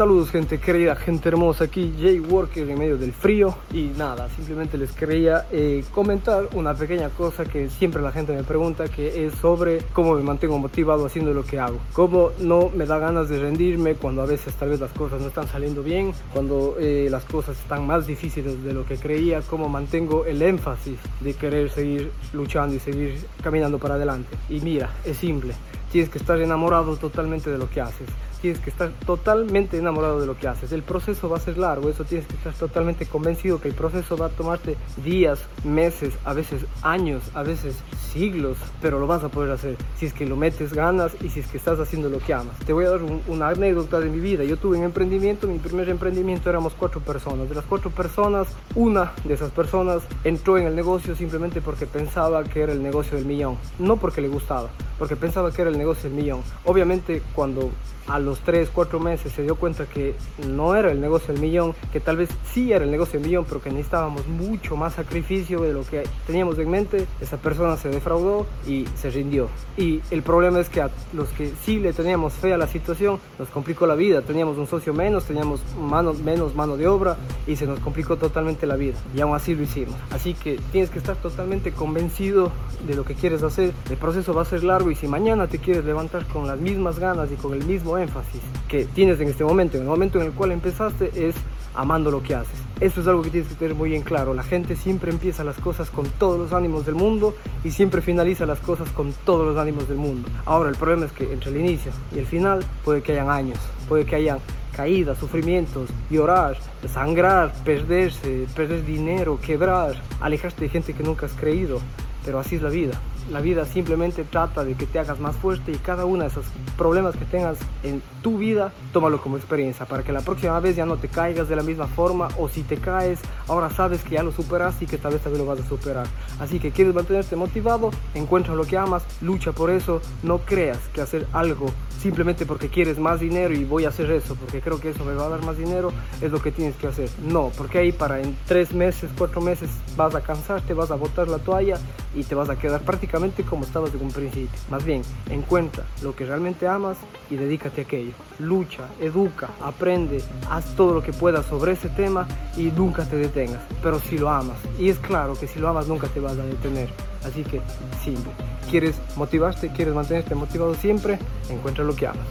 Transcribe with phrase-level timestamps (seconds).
[0.00, 3.54] Saludos gente querida, gente hermosa, aquí Jay Worker en medio del frío.
[3.70, 8.42] Y nada, simplemente les quería eh, comentar una pequeña cosa que siempre la gente me
[8.42, 12.86] pregunta que es sobre cómo me mantengo motivado haciendo lo que hago, cómo no me
[12.86, 16.14] da ganas de rendirme cuando a veces tal vez las cosas no están saliendo bien,
[16.32, 20.98] cuando eh, las cosas están más difíciles de lo que creía, cómo mantengo el énfasis
[21.20, 24.34] de querer seguir luchando y seguir caminando para adelante.
[24.48, 25.52] Y mira, es simple,
[25.92, 28.08] tienes que estar enamorado totalmente de lo que haces
[28.40, 30.72] tienes que estar totalmente enamorado de lo que haces.
[30.72, 34.16] El proceso va a ser largo, eso tienes que estar totalmente convencido que el proceso
[34.16, 37.76] va a tomarte días, meses, a veces años, a veces
[38.12, 41.40] siglos, pero lo vas a poder hacer si es que lo metes ganas y si
[41.40, 42.58] es que estás haciendo lo que amas.
[42.66, 44.44] Te voy a dar una anécdota de mi vida.
[44.44, 47.48] Yo tuve un emprendimiento, mi primer emprendimiento éramos cuatro personas.
[47.48, 52.44] De las cuatro personas, una de esas personas entró en el negocio simplemente porque pensaba
[52.44, 55.78] que era el negocio del millón, no porque le gustaba, porque pensaba que era el
[55.78, 56.42] negocio del millón.
[56.64, 57.70] Obviamente cuando
[58.06, 60.14] a los 3, 4 meses se dio cuenta que
[60.46, 63.44] no era el negocio del millón, que tal vez sí era el negocio del millón,
[63.48, 67.88] pero que necesitábamos mucho más sacrificio de lo que teníamos en mente, esa persona se
[67.88, 69.48] defraudó y se rindió.
[69.76, 73.18] Y el problema es que a los que sí le teníamos fe a la situación,
[73.38, 74.22] nos complicó la vida.
[74.22, 78.66] Teníamos un socio menos, teníamos mano, menos mano de obra y se nos complicó totalmente
[78.66, 78.98] la vida.
[79.14, 79.96] Y aún así lo hicimos.
[80.10, 82.52] Así que tienes que estar totalmente convencido
[82.86, 83.72] de lo que quieres hacer.
[83.88, 86.98] El proceso va a ser largo y si mañana te quieres levantar con las mismas
[86.98, 88.19] ganas y con el mismo énfasis
[88.68, 91.34] que tienes en este momento, en el momento en el cual empezaste, es
[91.74, 92.58] amando lo que haces.
[92.80, 94.34] Eso es algo que tienes que tener muy bien claro.
[94.34, 98.46] La gente siempre empieza las cosas con todos los ánimos del mundo y siempre finaliza
[98.46, 100.28] las cosas con todos los ánimos del mundo.
[100.46, 103.58] Ahora, el problema es que entre el inicio y el final puede que hayan años,
[103.88, 104.38] puede que hayan
[104.74, 106.56] caídas, sufrimientos, llorar,
[106.88, 111.80] sangrar, perderse, perder dinero, quebrar, alejarte de gente que nunca has creído.
[112.24, 113.00] Pero así es la vida.
[113.30, 116.46] La vida simplemente trata de que te hagas más fuerte y cada uno de esos
[116.76, 120.84] problemas que tengas en tu vida, tómalo como experiencia para que la próxima vez ya
[120.84, 124.22] no te caigas de la misma forma o si te caes, ahora sabes que ya
[124.22, 126.06] lo superas y que tal vez también lo vas a superar.
[126.40, 131.00] Así que quieres mantenerte motivado, encuentra lo que amas, lucha por eso, no creas que
[131.00, 131.66] hacer algo
[132.00, 135.12] simplemente porque quieres más dinero y voy a hacer eso porque creo que eso me
[135.12, 135.92] va a dar más dinero
[136.22, 137.08] es lo que tienes que hacer.
[137.22, 141.28] No, porque ahí para en tres meses, cuatro meses vas a cansarte, vas a botar
[141.28, 141.78] la toalla
[142.14, 144.58] y te vas a quedar prácticamente como estabas desde un principio.
[144.70, 146.98] Más bien, encuentra lo que realmente amas
[147.30, 148.12] y dedícate a aquello.
[148.38, 152.26] Lucha, educa, aprende, haz todo lo que puedas sobre ese tema
[152.56, 153.62] y nunca te detengas.
[153.82, 156.44] Pero si lo amas, y es claro que si lo amas nunca te vas a
[156.44, 156.88] detener.
[157.24, 157.60] Así que,
[158.02, 158.32] simple.
[158.70, 159.70] ¿Quieres motivarte?
[159.70, 161.18] ¿Quieres mantenerte motivado siempre?
[161.48, 162.26] Encuentra lo que amas.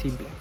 [0.00, 0.33] Simple.